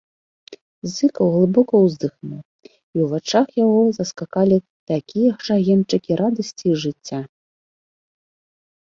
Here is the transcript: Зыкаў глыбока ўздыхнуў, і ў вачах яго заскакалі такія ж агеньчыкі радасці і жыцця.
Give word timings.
Зыкаў 0.93 1.27
глыбока 1.35 1.75
ўздыхнуў, 1.85 2.41
і 2.71 2.73
ў 3.03 3.05
вачах 3.13 3.47
яго 3.63 3.81
заскакалі 4.01 4.57
такія 4.95 5.31
ж 5.47 5.61
агеньчыкі 5.61 6.11
радасці 6.27 6.65
і 6.75 6.79
жыцця. 6.89 7.19